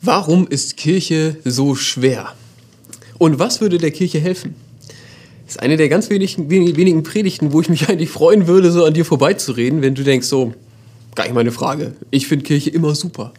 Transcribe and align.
Warum 0.00 0.46
ist 0.46 0.76
Kirche 0.76 1.36
so 1.44 1.74
schwer? 1.74 2.34
Und 3.18 3.38
was 3.38 3.60
würde 3.60 3.78
der 3.78 3.90
Kirche 3.90 4.20
helfen? 4.20 4.54
Das 5.44 5.56
ist 5.56 5.62
eine 5.62 5.76
der 5.76 5.88
ganz 5.88 6.08
wenigen, 6.08 6.50
wenigen 6.50 7.02
Predigten, 7.02 7.52
wo 7.52 7.60
ich 7.60 7.68
mich 7.68 7.88
eigentlich 7.88 8.10
freuen 8.10 8.46
würde, 8.46 8.70
so 8.70 8.84
an 8.84 8.94
dir 8.94 9.04
vorbeizureden, 9.04 9.82
wenn 9.82 9.94
du 9.94 10.04
denkst, 10.04 10.28
so, 10.28 10.54
gar 11.14 11.24
nicht 11.24 11.34
meine 11.34 11.52
Frage. 11.52 11.94
Ich 12.10 12.28
finde 12.28 12.44
Kirche 12.44 12.70
immer 12.70 12.94
super. 12.94 13.32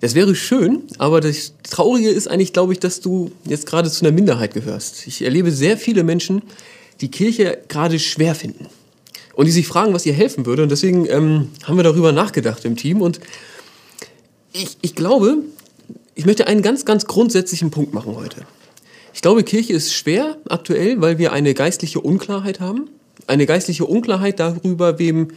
Das 0.00 0.14
wäre 0.14 0.34
schön, 0.34 0.82
aber 0.98 1.20
das 1.20 1.54
Traurige 1.62 2.10
ist 2.10 2.28
eigentlich, 2.28 2.52
glaube 2.52 2.72
ich, 2.72 2.80
dass 2.80 3.00
du 3.00 3.30
jetzt 3.44 3.66
gerade 3.66 3.90
zu 3.90 4.04
einer 4.04 4.14
Minderheit 4.14 4.54
gehörst. 4.54 5.06
Ich 5.06 5.22
erlebe 5.22 5.50
sehr 5.52 5.78
viele 5.78 6.04
Menschen, 6.04 6.42
die 7.00 7.10
Kirche 7.10 7.58
gerade 7.68 7.98
schwer 7.98 8.34
finden 8.34 8.66
und 9.34 9.46
die 9.46 9.52
sich 9.52 9.66
fragen, 9.66 9.94
was 9.94 10.06
ihr 10.06 10.12
helfen 10.12 10.44
würde. 10.46 10.64
Und 10.64 10.70
deswegen 10.70 11.06
ähm, 11.08 11.48
haben 11.64 11.76
wir 11.76 11.84
darüber 11.84 12.12
nachgedacht 12.12 12.64
im 12.64 12.76
Team. 12.76 13.00
Und 13.00 13.20
ich, 14.52 14.76
ich 14.80 14.94
glaube, 14.94 15.38
ich 16.14 16.26
möchte 16.26 16.46
einen 16.46 16.62
ganz, 16.62 16.84
ganz 16.84 17.06
grundsätzlichen 17.06 17.70
Punkt 17.70 17.94
machen 17.94 18.16
heute. 18.16 18.42
Ich 19.14 19.22
glaube, 19.22 19.44
Kirche 19.44 19.72
ist 19.72 19.92
schwer 19.92 20.36
aktuell, 20.48 21.00
weil 21.00 21.18
wir 21.18 21.32
eine 21.32 21.54
geistliche 21.54 22.00
Unklarheit 22.00 22.60
haben. 22.60 22.88
Eine 23.26 23.46
geistliche 23.46 23.84
Unklarheit 23.84 24.40
darüber, 24.40 24.98
wem, 24.98 25.28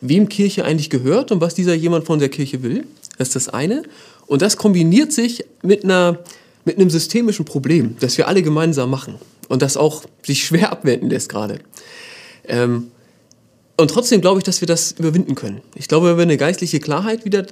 wem 0.00 0.28
Kirche 0.28 0.64
eigentlich 0.64 0.90
gehört 0.90 1.32
und 1.32 1.40
was 1.40 1.54
dieser 1.54 1.74
jemand 1.74 2.06
von 2.06 2.18
der 2.18 2.28
Kirche 2.28 2.62
will. 2.62 2.86
Das 3.18 3.28
ist 3.28 3.36
das 3.36 3.48
eine. 3.48 3.82
Und 4.26 4.42
das 4.42 4.56
kombiniert 4.56 5.12
sich 5.12 5.44
mit, 5.62 5.84
einer, 5.84 6.20
mit 6.64 6.76
einem 6.76 6.88
systemischen 6.88 7.44
Problem, 7.44 7.96
das 8.00 8.16
wir 8.16 8.28
alle 8.28 8.42
gemeinsam 8.42 8.90
machen 8.90 9.16
und 9.48 9.62
das 9.62 9.76
auch 9.76 10.04
sich 10.22 10.44
schwer 10.44 10.70
abwenden 10.72 11.10
lässt 11.10 11.28
gerade. 11.28 11.58
Ähm, 12.46 12.90
und 13.76 13.90
trotzdem 13.90 14.20
glaube 14.20 14.38
ich, 14.38 14.44
dass 14.44 14.60
wir 14.60 14.66
das 14.66 14.92
überwinden 14.92 15.34
können. 15.34 15.62
Ich 15.74 15.88
glaube, 15.88 16.10
wenn 16.10 16.16
wir 16.16 16.22
eine 16.22 16.36
geistliche 16.36 16.80
Klarheit 16.80 17.24
wieder 17.24 17.46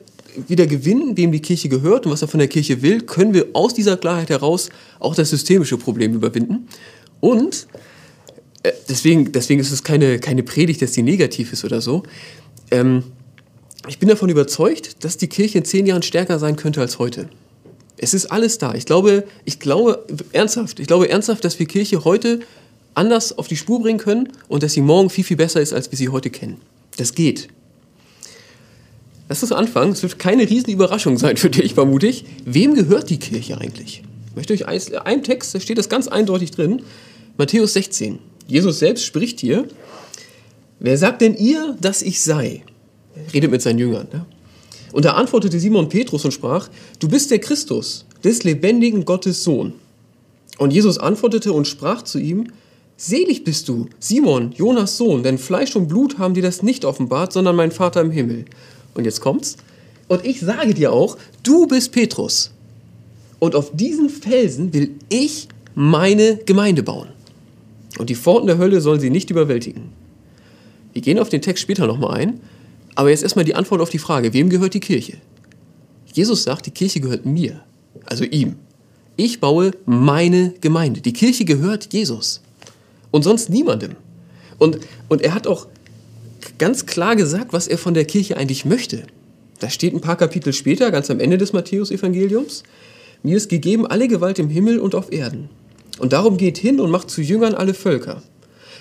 wieder 0.46 0.66
gewinnen, 0.66 1.16
wem 1.16 1.32
die 1.32 1.40
Kirche 1.40 1.68
gehört 1.68 2.06
und 2.06 2.12
was 2.12 2.22
er 2.22 2.28
von 2.28 2.38
der 2.38 2.48
Kirche 2.48 2.82
will, 2.82 3.00
können 3.00 3.34
wir 3.34 3.46
aus 3.54 3.74
dieser 3.74 3.96
Klarheit 3.96 4.30
heraus 4.30 4.68
auch 4.98 5.14
das 5.14 5.30
systemische 5.30 5.78
Problem 5.78 6.14
überwinden. 6.14 6.68
Und 7.20 7.66
äh, 8.62 8.72
deswegen, 8.88 9.32
deswegen 9.32 9.60
ist 9.60 9.72
es 9.72 9.82
keine, 9.82 10.18
keine 10.18 10.42
Predigt, 10.42 10.82
dass 10.82 10.92
die 10.92 11.02
negativ 11.02 11.52
ist 11.52 11.64
oder 11.64 11.80
so. 11.80 12.02
Ähm, 12.70 13.04
ich 13.88 13.98
bin 13.98 14.08
davon 14.08 14.28
überzeugt, 14.28 15.04
dass 15.04 15.16
die 15.16 15.28
Kirche 15.28 15.58
in 15.58 15.64
zehn 15.64 15.86
Jahren 15.86 16.02
stärker 16.02 16.38
sein 16.38 16.56
könnte 16.56 16.80
als 16.80 16.98
heute. 16.98 17.28
Es 17.96 18.14
ist 18.14 18.26
alles 18.26 18.58
da. 18.58 18.74
Ich 18.74 18.86
glaube, 18.86 19.24
ich 19.44 19.58
glaube 19.58 20.04
ernsthaft, 20.32 20.78
ich 20.78 20.86
glaube 20.86 21.08
ernsthaft, 21.08 21.44
dass 21.44 21.58
wir 21.58 21.66
Kirche 21.66 22.04
heute 22.04 22.40
anders 22.94 23.36
auf 23.36 23.48
die 23.48 23.56
Spur 23.56 23.80
bringen 23.80 23.98
können 23.98 24.28
und 24.48 24.62
dass 24.62 24.72
sie 24.72 24.82
morgen 24.82 25.10
viel, 25.10 25.24
viel 25.24 25.36
besser 25.36 25.60
ist, 25.60 25.72
als 25.72 25.90
wir 25.90 25.98
sie 25.98 26.08
heute 26.08 26.30
kennen. 26.30 26.60
Das 26.96 27.14
geht. 27.14 27.48
Lass 29.28 29.42
uns 29.42 29.52
anfangen. 29.52 29.92
Es 29.92 30.02
wird 30.02 30.18
keine 30.18 30.48
riesen 30.48 30.70
Überraschung 30.70 31.18
sein 31.18 31.36
für 31.36 31.50
dich, 31.50 31.74
vermute 31.74 32.06
ich. 32.06 32.24
Wem 32.44 32.74
gehört 32.74 33.10
die 33.10 33.18
Kirche 33.18 33.58
eigentlich? 33.58 34.02
Ich 34.30 34.36
möchte 34.36 34.52
euch 34.54 34.66
einen 34.66 35.22
Text, 35.22 35.54
da 35.54 35.60
steht 35.60 35.78
das 35.78 35.88
ganz 35.88 36.08
eindeutig 36.08 36.52
drin. 36.52 36.82
Matthäus 37.36 37.74
16. 37.74 38.18
Jesus 38.46 38.78
selbst 38.78 39.04
spricht 39.04 39.40
hier. 39.40 39.66
Wer 40.80 40.96
sagt 40.96 41.20
denn 41.22 41.36
ihr, 41.36 41.76
dass 41.80 42.02
ich 42.02 42.22
sei? 42.22 42.62
Redet 43.34 43.50
mit 43.50 43.62
seinen 43.62 43.78
Jüngern. 43.78 44.08
Ne? 44.12 44.24
Und 44.92 45.04
da 45.04 45.12
antwortete 45.14 45.58
Simon 45.58 45.88
Petrus 45.88 46.24
und 46.24 46.32
sprach, 46.32 46.68
du 46.98 47.08
bist 47.08 47.30
der 47.30 47.40
Christus, 47.40 48.06
des 48.24 48.44
lebendigen 48.44 49.04
Gottes 49.04 49.44
Sohn. 49.44 49.74
Und 50.56 50.72
Jesus 50.72 50.98
antwortete 50.98 51.52
und 51.52 51.66
sprach 51.66 52.02
zu 52.02 52.18
ihm, 52.18 52.48
Selig 52.96 53.44
bist 53.44 53.68
du, 53.68 53.86
Simon, 54.00 54.50
Jonas 54.56 54.96
Sohn, 54.96 55.22
denn 55.22 55.38
Fleisch 55.38 55.76
und 55.76 55.86
Blut 55.86 56.18
haben 56.18 56.34
dir 56.34 56.42
das 56.42 56.64
nicht 56.64 56.84
offenbart, 56.84 57.32
sondern 57.32 57.54
mein 57.54 57.70
Vater 57.70 58.00
im 58.00 58.10
Himmel. 58.10 58.44
Und 58.98 59.04
jetzt 59.04 59.20
kommt's. 59.20 59.56
Und 60.08 60.24
ich 60.26 60.40
sage 60.40 60.74
dir 60.74 60.92
auch, 60.92 61.16
du 61.44 61.68
bist 61.68 61.92
Petrus. 61.92 62.50
Und 63.38 63.54
auf 63.54 63.70
diesen 63.72 64.10
Felsen 64.10 64.74
will 64.74 64.90
ich 65.08 65.46
meine 65.76 66.38
Gemeinde 66.38 66.82
bauen. 66.82 67.08
Und 67.98 68.10
die 68.10 68.16
Pforten 68.16 68.48
der 68.48 68.58
Hölle 68.58 68.80
sollen 68.80 68.98
sie 68.98 69.10
nicht 69.10 69.30
überwältigen. 69.30 69.92
Wir 70.92 71.00
gehen 71.00 71.20
auf 71.20 71.28
den 71.28 71.42
Text 71.42 71.62
später 71.62 71.86
nochmal 71.86 72.18
ein. 72.18 72.40
Aber 72.96 73.10
jetzt 73.10 73.22
erstmal 73.22 73.44
die 73.44 73.54
Antwort 73.54 73.80
auf 73.80 73.90
die 73.90 74.00
Frage, 74.00 74.32
wem 74.32 74.48
gehört 74.48 74.74
die 74.74 74.80
Kirche? 74.80 75.18
Jesus 76.12 76.42
sagt, 76.42 76.66
die 76.66 76.72
Kirche 76.72 76.98
gehört 76.98 77.24
mir, 77.24 77.60
also 78.04 78.24
ihm. 78.24 78.56
Ich 79.16 79.38
baue 79.38 79.70
meine 79.86 80.54
Gemeinde. 80.60 81.00
Die 81.02 81.12
Kirche 81.12 81.44
gehört 81.44 81.92
Jesus 81.92 82.40
und 83.12 83.22
sonst 83.22 83.48
niemandem. 83.48 83.94
Und, 84.58 84.80
und 85.08 85.22
er 85.22 85.34
hat 85.34 85.46
auch 85.46 85.68
ganz 86.58 86.86
klar 86.86 87.16
gesagt, 87.16 87.52
was 87.52 87.68
er 87.68 87.78
von 87.78 87.94
der 87.94 88.04
Kirche 88.04 88.36
eigentlich 88.36 88.64
möchte. 88.64 89.04
Das 89.60 89.74
steht 89.74 89.94
ein 89.94 90.00
paar 90.00 90.16
Kapitel 90.16 90.52
später, 90.52 90.90
ganz 90.90 91.10
am 91.10 91.20
Ende 91.20 91.38
des 91.38 91.52
Matthäusevangeliums. 91.52 92.62
Mir 93.22 93.36
ist 93.36 93.48
gegeben 93.48 93.86
alle 93.86 94.06
Gewalt 94.06 94.38
im 94.38 94.48
Himmel 94.48 94.78
und 94.78 94.94
auf 94.94 95.10
Erden. 95.12 95.48
Und 95.98 96.12
darum 96.12 96.36
geht 96.36 96.58
hin 96.58 96.80
und 96.80 96.90
macht 96.90 97.10
zu 97.10 97.22
Jüngern 97.22 97.54
alle 97.54 97.74
Völker. 97.74 98.22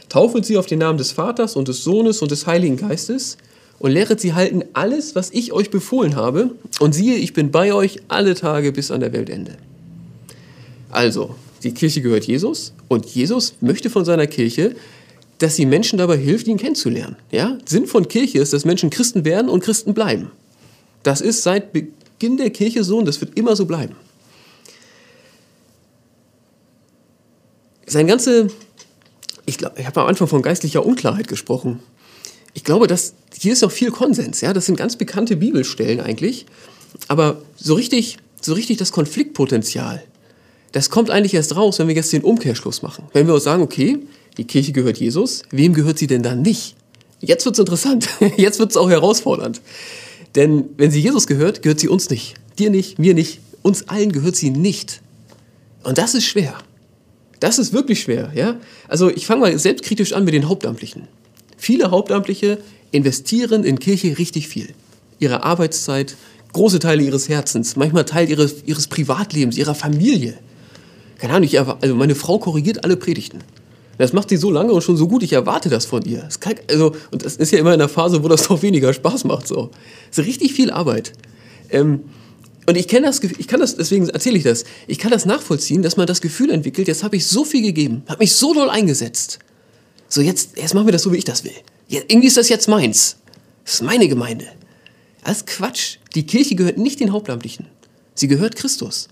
Taufet 0.09 0.45
sie 0.45 0.57
auf 0.57 0.67
den 0.67 0.79
Namen 0.79 0.97
des 0.97 1.11
Vaters 1.11 1.55
und 1.55 1.67
des 1.67 1.83
Sohnes 1.83 2.21
und 2.21 2.31
des 2.31 2.45
Heiligen 2.45 2.77
Geistes 2.77 3.37
und 3.79 3.91
lehret 3.91 4.21
sie 4.21 4.33
halten 4.33 4.63
alles, 4.73 5.15
was 5.15 5.31
ich 5.31 5.51
euch 5.51 5.69
befohlen 5.71 6.15
habe. 6.15 6.51
Und 6.79 6.93
siehe, 6.93 7.15
ich 7.15 7.33
bin 7.33 7.51
bei 7.51 7.73
euch 7.73 7.99
alle 8.07 8.35
Tage 8.35 8.71
bis 8.71 8.91
an 8.91 8.99
der 8.99 9.13
Weltende. 9.13 9.53
Also, 10.89 11.35
die 11.63 11.73
Kirche 11.73 12.01
gehört 12.01 12.25
Jesus 12.25 12.73
und 12.87 13.05
Jesus 13.07 13.55
möchte 13.61 13.89
von 13.89 14.05
seiner 14.05 14.27
Kirche, 14.27 14.75
dass 15.39 15.55
sie 15.55 15.65
Menschen 15.65 15.97
dabei 15.97 16.17
hilft, 16.17 16.47
ihn 16.47 16.57
kennenzulernen. 16.57 17.15
Ja? 17.31 17.57
Sinn 17.65 17.85
von 17.85 18.07
Kirche 18.07 18.39
ist, 18.39 18.53
dass 18.53 18.65
Menschen 18.65 18.89
Christen 18.89 19.25
werden 19.25 19.49
und 19.49 19.63
Christen 19.63 19.93
bleiben. 19.93 20.31
Das 21.03 21.21
ist 21.21 21.43
seit 21.43 21.73
Beginn 21.73 22.37
der 22.37 22.49
Kirche 22.49 22.83
so 22.83 22.97
und 22.97 23.05
das 23.05 23.21
wird 23.21 23.37
immer 23.37 23.55
so 23.55 23.65
bleiben. 23.65 23.95
Sein 27.85 28.07
ganze, 28.07 28.47
ich, 29.45 29.57
glaub, 29.57 29.77
ich 29.79 29.85
habe 29.85 30.01
am 30.01 30.07
Anfang 30.07 30.27
von 30.27 30.41
geistlicher 30.41 30.85
Unklarheit 30.85 31.27
gesprochen. 31.27 31.79
Ich 32.53 32.63
glaube, 32.63 32.87
dass 32.87 33.13
hier 33.39 33.53
ist 33.53 33.63
auch 33.63 33.71
viel 33.71 33.91
Konsens. 33.91 34.41
Ja? 34.41 34.53
Das 34.53 34.65
sind 34.65 34.75
ganz 34.75 34.95
bekannte 34.95 35.37
Bibelstellen 35.37 36.01
eigentlich. 36.01 36.45
Aber 37.07 37.41
so 37.55 37.75
richtig, 37.75 38.17
so 38.41 38.53
richtig 38.53 38.77
das 38.77 38.91
Konfliktpotenzial, 38.91 40.03
das 40.71 40.89
kommt 40.89 41.09
eigentlich 41.09 41.33
erst 41.33 41.55
raus, 41.55 41.79
wenn 41.79 41.87
wir 41.87 41.95
jetzt 41.95 42.11
den 42.11 42.23
Umkehrschluss 42.23 42.81
machen. 42.81 43.05
Wenn 43.13 43.27
wir 43.27 43.35
uns 43.35 43.43
sagen, 43.43 43.63
okay, 43.63 43.99
die 44.37 44.45
Kirche 44.45 44.71
gehört 44.71 44.97
Jesus, 44.97 45.43
wem 45.51 45.73
gehört 45.73 45.97
sie 45.97 46.07
denn 46.07 46.23
dann 46.23 46.41
nicht? 46.41 46.75
Jetzt 47.19 47.45
wird 47.45 47.55
es 47.55 47.59
interessant, 47.59 48.07
jetzt 48.37 48.59
wird 48.59 48.71
es 48.71 48.77
auch 48.77 48.89
herausfordernd. 48.89 49.61
Denn 50.35 50.65
wenn 50.77 50.91
sie 50.91 51.01
Jesus 51.01 51.25
gehört, 51.27 51.63
gehört 51.63 51.79
sie 51.79 51.87
uns 51.87 52.09
nicht. 52.09 52.35
Dir 52.59 52.69
nicht, 52.69 52.99
mir 52.99 53.13
nicht, 53.13 53.39
uns 53.63 53.89
allen 53.89 54.11
gehört 54.11 54.35
sie 54.35 54.51
nicht. 54.51 55.01
Und 55.83 55.97
das 55.97 56.13
ist 56.13 56.25
schwer. 56.25 56.55
Das 57.39 57.59
ist 57.59 57.73
wirklich 57.73 58.01
schwer. 58.01 58.31
Ja? 58.35 58.57
Also 58.87 59.09
ich 59.09 59.25
fange 59.25 59.41
mal 59.41 59.57
selbstkritisch 59.57 60.13
an 60.13 60.25
mit 60.25 60.33
den 60.33 60.47
Hauptamtlichen. 60.47 61.07
Viele 61.57 61.91
Hauptamtliche 61.91 62.59
investieren 62.91 63.63
in 63.63 63.79
Kirche 63.79 64.17
richtig 64.17 64.47
viel. 64.47 64.69
Ihre 65.19 65.43
Arbeitszeit, 65.43 66.15
große 66.53 66.79
Teile 66.79 67.03
ihres 67.03 67.29
Herzens, 67.29 67.75
manchmal 67.75 68.05
Teil 68.05 68.29
ihres, 68.29 68.63
ihres 68.65 68.87
Privatlebens, 68.87 69.57
ihrer 69.57 69.75
Familie. 69.75 70.37
Keine 71.17 71.33
Ahnung, 71.33 71.47
ich, 71.47 71.59
also 71.59 71.95
meine 71.95 72.15
Frau 72.15 72.37
korrigiert 72.37 72.83
alle 72.83 72.95
Predigten. 72.95 73.39
Das 73.97 74.13
macht 74.13 74.29
sie 74.29 74.37
so 74.37 74.51
lange 74.51 74.71
und 74.73 74.83
schon 74.83 74.97
so 74.97 75.07
gut, 75.07 75.23
ich 75.23 75.33
erwarte 75.33 75.69
das 75.69 75.85
von 75.85 76.03
ihr. 76.03 76.21
Das 76.21 76.39
kann, 76.39 76.55
also, 76.69 76.95
und 77.11 77.25
das 77.25 77.35
ist 77.35 77.51
ja 77.51 77.59
immer 77.59 77.73
in 77.73 77.79
der 77.79 77.89
Phase, 77.89 78.23
wo 78.23 78.27
das 78.27 78.43
doch 78.47 78.61
weniger 78.61 78.93
Spaß 78.93 79.23
macht. 79.23 79.47
So. 79.47 79.71
Das 80.09 80.19
ist 80.19 80.25
richtig 80.27 80.53
viel 80.53 80.71
Arbeit. 80.71 81.13
Ähm, 81.69 82.01
und 82.67 82.75
ich 82.75 82.87
kenne 82.87 83.07
das, 83.07 83.23
ich 83.23 83.47
kann 83.47 83.61
das, 83.61 83.77
deswegen 83.77 84.09
erzähle 84.09 84.37
ich 84.37 84.43
das, 84.43 84.65
ich 84.87 84.99
kann 84.99 85.11
das 85.11 85.25
nachvollziehen, 85.25 85.81
dass 85.81 85.95
man 85.95 86.05
das 86.05 86.19
Gefühl 86.21 86.49
entwickelt, 86.49 86.87
jetzt 86.87 87.03
habe 87.03 87.15
ich 87.15 87.25
so 87.25 87.45
viel 87.45 87.61
gegeben, 87.61 88.03
habe 88.07 88.19
mich 88.19 88.35
so 88.35 88.53
doll 88.53 88.69
eingesetzt. 88.69 89.39
So, 90.09 90.21
jetzt, 90.21 90.57
jetzt 90.57 90.73
machen 90.73 90.85
wir 90.87 90.91
das 90.91 91.03
so, 91.03 91.13
wie 91.13 91.17
ich 91.17 91.23
das 91.23 91.43
will. 91.43 91.53
Jetzt, 91.87 92.11
irgendwie 92.11 92.27
ist 92.27 92.37
das 92.37 92.49
jetzt 92.49 92.67
meins. 92.67 93.17
Das 93.63 93.75
ist 93.75 93.83
meine 93.83 94.07
Gemeinde. 94.07 94.45
Das 95.23 95.37
ist 95.37 95.47
Quatsch. 95.47 95.97
Die 96.13 96.25
Kirche 96.25 96.55
gehört 96.55 96.77
nicht 96.77 96.99
den 96.99 97.11
Hauptamtlichen. 97.11 97.67
Sie 98.15 98.27
gehört 98.27 98.55
Christus. 98.55 99.07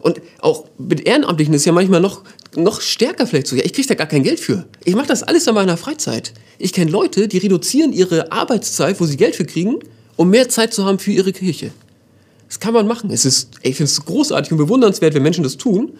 Und 0.00 0.20
auch 0.40 0.66
mit 0.78 1.06
Ehrenamtlichen 1.06 1.54
ist 1.54 1.64
ja 1.64 1.72
manchmal 1.72 2.00
noch, 2.00 2.22
noch 2.56 2.80
stärker 2.80 3.26
vielleicht 3.26 3.46
so. 3.46 3.56
Ja, 3.56 3.64
ich 3.64 3.72
kriege 3.72 3.88
da 3.88 3.94
gar 3.94 4.06
kein 4.06 4.22
Geld 4.22 4.40
für. 4.40 4.66
Ich 4.84 4.94
mache 4.94 5.06
das 5.06 5.22
alles 5.22 5.46
in 5.46 5.54
meiner 5.54 5.76
Freizeit. 5.76 6.32
Ich 6.58 6.72
kenne 6.72 6.90
Leute, 6.90 7.28
die 7.28 7.38
reduzieren 7.38 7.92
ihre 7.92 8.32
Arbeitszeit, 8.32 9.00
wo 9.00 9.06
sie 9.06 9.16
Geld 9.16 9.36
für 9.36 9.44
kriegen, 9.44 9.76
um 10.16 10.30
mehr 10.30 10.48
Zeit 10.48 10.72
zu 10.72 10.84
haben 10.84 10.98
für 10.98 11.12
ihre 11.12 11.32
Kirche. 11.32 11.70
Das 12.48 12.58
kann 12.60 12.72
man 12.72 12.86
machen. 12.86 13.10
Es 13.10 13.24
ist, 13.24 13.50
ich 13.62 13.76
finde 13.76 13.90
es 13.90 14.04
großartig 14.04 14.52
und 14.52 14.58
bewundernswert, 14.58 15.14
wenn 15.14 15.22
Menschen 15.22 15.44
das 15.44 15.56
tun. 15.58 15.92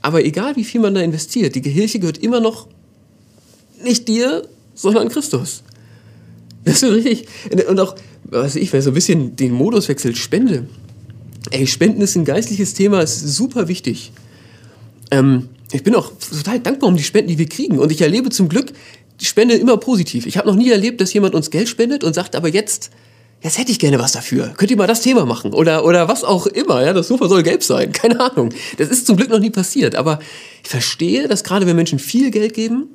Aber 0.00 0.24
egal, 0.24 0.56
wie 0.56 0.64
viel 0.64 0.80
man 0.80 0.94
da 0.94 1.00
investiert, 1.00 1.54
die 1.54 1.62
Kirche 1.62 1.98
gehört 1.98 2.18
immer 2.18 2.40
noch 2.40 2.68
nicht 3.82 4.08
dir, 4.08 4.48
sondern 4.74 5.08
Christus. 5.08 5.62
Das 6.64 6.82
ist 6.82 6.92
richtig. 6.92 7.26
Und 7.68 7.78
auch, 7.78 7.94
was 8.24 8.56
ich, 8.56 8.72
wer 8.72 8.82
so 8.82 8.90
ein 8.90 8.94
bisschen 8.94 9.36
den 9.36 9.52
Modus 9.52 9.88
wechselt, 9.88 10.16
Spende. 10.16 10.66
Ey, 11.50 11.66
Spenden 11.66 12.00
ist 12.00 12.16
ein 12.16 12.24
geistliches 12.24 12.74
Thema, 12.74 13.02
ist 13.02 13.20
super 13.20 13.68
wichtig. 13.68 14.12
Ähm, 15.10 15.48
ich 15.72 15.82
bin 15.82 15.94
auch 15.94 16.12
total 16.30 16.60
dankbar 16.60 16.88
um 16.88 16.96
die 16.96 17.02
Spenden, 17.02 17.28
die 17.28 17.38
wir 17.38 17.48
kriegen. 17.48 17.78
Und 17.78 17.90
ich 17.90 18.00
erlebe 18.00 18.30
zum 18.30 18.48
Glück 18.48 18.72
die 19.20 19.24
Spende 19.24 19.54
immer 19.54 19.76
positiv. 19.76 20.26
Ich 20.26 20.36
habe 20.36 20.48
noch 20.48 20.56
nie 20.56 20.70
erlebt, 20.70 21.00
dass 21.00 21.12
jemand 21.12 21.34
uns 21.34 21.50
Geld 21.50 21.68
spendet 21.68 22.04
und 22.04 22.14
sagt, 22.14 22.36
aber 22.36 22.48
jetzt, 22.48 22.90
Jetzt 23.42 23.58
hätte 23.58 23.70
ich 23.70 23.78
gerne 23.78 23.98
was 23.98 24.12
dafür. 24.12 24.54
Könnt 24.56 24.70
ihr 24.70 24.76
mal 24.76 24.86
das 24.86 25.02
Thema 25.02 25.26
machen? 25.26 25.52
Oder, 25.52 25.84
oder 25.84 26.08
was 26.08 26.24
auch 26.24 26.46
immer. 26.46 26.84
Ja, 26.84 26.92
das 26.92 27.08
Sofa 27.08 27.28
soll 27.28 27.42
gelb 27.42 27.62
sein. 27.62 27.92
Keine 27.92 28.18
Ahnung. 28.18 28.48
Das 28.78 28.88
ist 28.88 29.06
zum 29.06 29.16
Glück 29.16 29.28
noch 29.28 29.38
nie 29.38 29.50
passiert. 29.50 29.94
Aber 29.94 30.18
ich 30.62 30.68
verstehe, 30.68 31.28
dass 31.28 31.44
gerade 31.44 31.66
wenn 31.66 31.76
Menschen 31.76 31.98
viel 31.98 32.30
Geld 32.30 32.54
geben, 32.54 32.88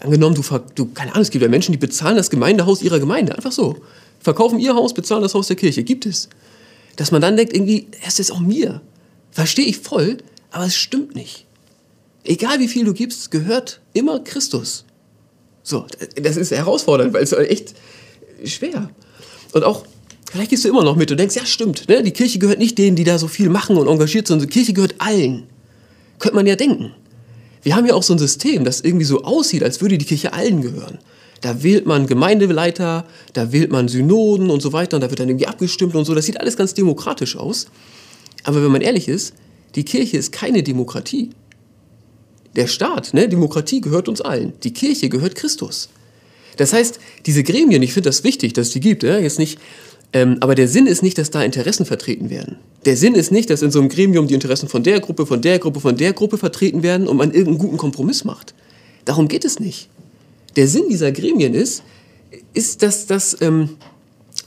angenommen, 0.00 0.34
du, 0.34 0.42
du 0.74 0.86
keine 0.92 1.12
Ahnung, 1.12 1.22
es 1.22 1.30
gibt 1.30 1.42
ja 1.42 1.48
Menschen, 1.48 1.72
die 1.72 1.78
bezahlen 1.78 2.16
das 2.16 2.30
Gemeindehaus 2.30 2.80
ihrer 2.82 3.00
Gemeinde. 3.00 3.34
Einfach 3.34 3.52
so. 3.52 3.76
Verkaufen 4.20 4.60
ihr 4.60 4.74
Haus, 4.74 4.94
bezahlen 4.94 5.22
das 5.22 5.34
Haus 5.34 5.48
der 5.48 5.56
Kirche. 5.56 5.82
Gibt 5.82 6.06
es. 6.06 6.28
Dass 6.96 7.10
man 7.10 7.20
dann 7.20 7.36
denkt, 7.36 7.52
irgendwie, 7.52 7.88
es 8.06 8.18
ist 8.18 8.30
auch 8.30 8.40
mir. 8.40 8.80
Verstehe 9.30 9.66
ich 9.66 9.78
voll, 9.78 10.18
aber 10.52 10.64
es 10.64 10.76
stimmt 10.76 11.14
nicht. 11.14 11.45
Egal 12.26 12.60
wie 12.60 12.68
viel 12.68 12.84
du 12.84 12.92
gibst, 12.92 13.30
gehört 13.30 13.80
immer 13.92 14.20
Christus. 14.20 14.84
So, 15.62 15.86
das 16.14 16.36
ist 16.36 16.52
herausfordernd, 16.52 17.12
weil 17.12 17.22
es 17.22 17.32
echt 17.32 17.74
schwer. 18.44 18.90
Und 19.52 19.64
auch, 19.64 19.84
vielleicht 20.30 20.50
gehst 20.50 20.64
du 20.64 20.68
immer 20.68 20.84
noch 20.84 20.96
mit 20.96 21.10
und 21.10 21.18
denkst, 21.18 21.36
ja 21.36 21.44
stimmt, 21.44 21.88
ne? 21.88 22.02
die 22.02 22.12
Kirche 22.12 22.38
gehört 22.38 22.58
nicht 22.58 22.78
denen, 22.78 22.96
die 22.96 23.04
da 23.04 23.18
so 23.18 23.28
viel 23.28 23.48
machen 23.48 23.76
und 23.76 23.88
engagiert 23.88 24.28
sind, 24.28 24.42
die 24.42 24.46
Kirche 24.46 24.72
gehört 24.72 24.94
allen. 24.98 25.44
Könnte 26.18 26.36
man 26.36 26.46
ja 26.46 26.56
denken. 26.56 26.92
Wir 27.62 27.74
haben 27.74 27.86
ja 27.86 27.94
auch 27.94 28.02
so 28.02 28.14
ein 28.14 28.18
System, 28.18 28.64
das 28.64 28.80
irgendwie 28.80 29.04
so 29.04 29.22
aussieht, 29.24 29.64
als 29.64 29.80
würde 29.80 29.98
die 29.98 30.04
Kirche 30.04 30.32
allen 30.32 30.62
gehören. 30.62 30.98
Da 31.40 31.62
wählt 31.62 31.84
man 31.84 32.06
Gemeindeleiter, 32.06 33.04
da 33.32 33.52
wählt 33.52 33.70
man 33.70 33.88
Synoden 33.88 34.50
und 34.50 34.62
so 34.62 34.72
weiter 34.72 34.96
und 34.96 35.00
da 35.00 35.10
wird 35.10 35.20
dann 35.20 35.28
irgendwie 35.28 35.48
abgestimmt 35.48 35.94
und 35.94 36.04
so. 36.04 36.14
Das 36.14 36.26
sieht 36.26 36.40
alles 36.40 36.56
ganz 36.56 36.74
demokratisch 36.74 37.36
aus. 37.36 37.66
Aber 38.44 38.62
wenn 38.62 38.70
man 38.70 38.80
ehrlich 38.80 39.08
ist, 39.08 39.34
die 39.74 39.84
Kirche 39.84 40.16
ist 40.16 40.32
keine 40.32 40.62
Demokratie. 40.62 41.30
Der 42.56 42.66
Staat, 42.66 43.14
ne, 43.14 43.28
Demokratie 43.28 43.80
gehört 43.80 44.08
uns 44.08 44.20
allen. 44.20 44.54
Die 44.62 44.72
Kirche 44.72 45.08
gehört 45.08 45.34
Christus. 45.34 45.90
Das 46.56 46.72
heißt, 46.72 46.98
diese 47.26 47.42
Gremien, 47.42 47.82
ich 47.82 47.92
finde 47.92 48.08
das 48.08 48.24
wichtig, 48.24 48.54
dass 48.54 48.68
es 48.68 48.72
die 48.72 48.80
gibt, 48.80 49.02
ja, 49.02 49.18
jetzt 49.18 49.38
nicht, 49.38 49.58
ähm, 50.12 50.38
aber 50.40 50.54
der 50.54 50.68
Sinn 50.68 50.86
ist 50.86 51.02
nicht, 51.02 51.18
dass 51.18 51.30
da 51.30 51.42
Interessen 51.42 51.84
vertreten 51.84 52.30
werden. 52.30 52.56
Der 52.86 52.96
Sinn 52.96 53.14
ist 53.14 53.30
nicht, 53.30 53.50
dass 53.50 53.60
in 53.60 53.70
so 53.70 53.80
einem 53.80 53.88
Gremium 53.88 54.26
die 54.26 54.34
Interessen 54.34 54.68
von 54.68 54.82
der 54.82 55.00
Gruppe, 55.00 55.26
von 55.26 55.42
der 55.42 55.58
Gruppe, 55.58 55.80
von 55.80 55.96
der 55.96 56.14
Gruppe 56.14 56.38
vertreten 56.38 56.82
werden 56.82 57.06
und 57.06 57.16
man 57.18 57.32
irgendeinen 57.32 57.58
guten 57.58 57.76
Kompromiss 57.76 58.24
macht. 58.24 58.54
Darum 59.04 59.28
geht 59.28 59.44
es 59.44 59.60
nicht. 59.60 59.88
Der 60.54 60.68
Sinn 60.68 60.84
dieser 60.88 61.12
Gremien 61.12 61.52
ist, 61.52 61.82
ist 62.54 62.82
dass, 62.82 63.06
dass, 63.06 63.36
ähm, 63.42 63.76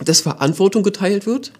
dass 0.03 0.21
Verantwortung 0.21 0.81
geteilt 0.81 1.27
wird, 1.27 1.51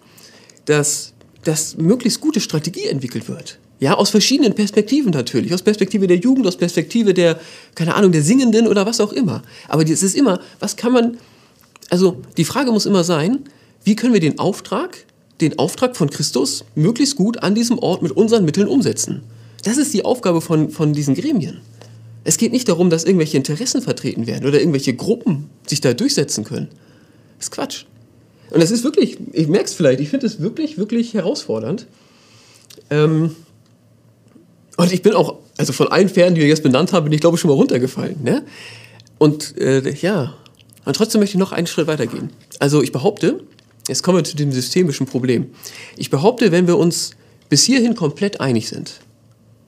dass, 0.64 1.12
dass 1.44 1.76
möglichst 1.76 2.20
gute 2.20 2.40
Strategie 2.40 2.86
entwickelt 2.86 3.28
wird. 3.28 3.58
Ja, 3.80 3.94
aus 3.94 4.10
verschiedenen 4.10 4.54
Perspektiven 4.54 5.10
natürlich. 5.10 5.54
Aus 5.54 5.62
Perspektive 5.62 6.06
der 6.06 6.18
Jugend, 6.18 6.46
aus 6.46 6.58
Perspektive 6.58 7.14
der, 7.14 7.40
keine 7.74 7.94
Ahnung, 7.94 8.12
der 8.12 8.22
Singenden 8.22 8.68
oder 8.68 8.84
was 8.84 9.00
auch 9.00 9.12
immer. 9.12 9.42
Aber 9.68 9.82
es 9.82 10.02
ist 10.02 10.14
immer, 10.14 10.38
was 10.60 10.76
kann 10.76 10.92
man, 10.92 11.16
also 11.88 12.20
die 12.36 12.44
Frage 12.44 12.72
muss 12.72 12.84
immer 12.84 13.04
sein, 13.04 13.40
wie 13.84 13.96
können 13.96 14.12
wir 14.12 14.20
den 14.20 14.38
Auftrag, 14.38 15.06
den 15.40 15.58
Auftrag 15.58 15.96
von 15.96 16.10
Christus 16.10 16.64
möglichst 16.74 17.16
gut 17.16 17.42
an 17.42 17.54
diesem 17.54 17.78
Ort 17.78 18.02
mit 18.02 18.12
unseren 18.12 18.44
Mitteln 18.44 18.68
umsetzen? 18.68 19.22
Das 19.64 19.78
ist 19.78 19.94
die 19.94 20.04
Aufgabe 20.04 20.42
von, 20.42 20.68
von 20.68 20.92
diesen 20.92 21.14
Gremien. 21.14 21.62
Es 22.22 22.36
geht 22.36 22.52
nicht 22.52 22.68
darum, 22.68 22.90
dass 22.90 23.04
irgendwelche 23.04 23.38
Interessen 23.38 23.80
vertreten 23.80 24.26
werden 24.26 24.46
oder 24.46 24.58
irgendwelche 24.58 24.92
Gruppen 24.92 25.48
sich 25.66 25.80
da 25.80 25.94
durchsetzen 25.94 26.44
können. 26.44 26.68
Das 27.38 27.46
ist 27.46 27.50
Quatsch. 27.50 27.84
Und 28.50 28.60
das 28.60 28.70
ist 28.70 28.84
wirklich, 28.84 29.16
ich 29.32 29.48
merke 29.48 29.66
es 29.66 29.72
vielleicht, 29.72 30.00
ich 30.00 30.10
finde 30.10 30.26
es 30.26 30.40
wirklich, 30.40 30.76
wirklich 30.76 31.14
herausfordernd. 31.14 31.86
Ähm, 32.90 33.36
und 34.76 34.92
ich 34.92 35.02
bin 35.02 35.14
auch, 35.14 35.38
also 35.56 35.72
von 35.72 35.88
allen 35.88 36.08
Pferden, 36.08 36.34
die 36.34 36.40
wir 36.40 36.48
jetzt 36.48 36.62
benannt 36.62 36.92
haben, 36.92 37.04
bin 37.04 37.12
ich 37.12 37.20
glaube 37.20 37.36
ich 37.36 37.40
schon 37.40 37.50
mal 37.50 37.54
runtergefallen. 37.54 38.22
Ne? 38.22 38.44
Und 39.18 39.56
äh, 39.58 39.92
ja, 40.00 40.34
und 40.84 40.96
trotzdem 40.96 41.20
möchte 41.20 41.36
ich 41.36 41.38
noch 41.38 41.52
einen 41.52 41.66
Schritt 41.66 41.86
weitergehen. 41.86 42.30
Also 42.58 42.82
ich 42.82 42.92
behaupte, 42.92 43.42
jetzt 43.88 44.02
kommen 44.02 44.18
wir 44.18 44.24
zu 44.24 44.36
dem 44.36 44.52
systemischen 44.52 45.06
Problem. 45.06 45.50
Ich 45.96 46.10
behaupte, 46.10 46.52
wenn 46.52 46.66
wir 46.66 46.78
uns 46.78 47.10
bis 47.48 47.64
hierhin 47.64 47.94
komplett 47.94 48.40
einig 48.40 48.68
sind, 48.68 49.00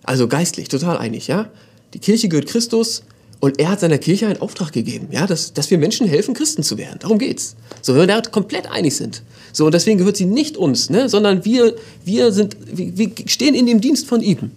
also 0.05 0.29
geistlich 0.29 0.69
total 0.69 0.97
einig, 0.99 1.27
ja, 1.29 1.51
die 1.95 1.99
Kirche 1.99 2.29
gehört 2.29 2.47
Christus 2.47 3.03
und 3.41 3.59
er 3.59 3.71
hat 3.71 3.81
seiner 3.81 3.99
Kirche 3.99 4.27
einen 4.27 4.41
Auftrag 4.41 4.73
gegeben, 4.73 5.09
ja, 5.11 5.27
dass, 5.27 5.53
dass 5.53 5.71
wir 5.71 5.77
Menschen 5.77 6.07
helfen, 6.07 6.33
Christen 6.33 6.63
zu 6.63 6.79
werden. 6.79 6.99
Darum 7.01 7.19
geht's. 7.19 7.57
So, 7.83 7.93
wenn 7.93 8.03
wir 8.03 8.07
da 8.07 8.21
komplett 8.23 8.71
einig 8.71 8.97
sind. 8.97 9.23
So, 9.53 9.67
und 9.67 9.75
deswegen 9.75 9.99
gehört 9.99 10.17
sie 10.17 10.25
nicht 10.25 10.57
uns, 10.57 10.91
ne, 10.91 11.09
sondern 11.09 11.45
wir, 11.45 11.75
wir, 12.05 12.33
sind, 12.33 12.57
wir, 12.65 12.97
wir 12.97 13.11
stehen 13.27 13.55
in 13.55 13.67
dem 13.67 13.81
Dienst 13.81 14.07
von 14.07 14.23
ihm. 14.23 14.53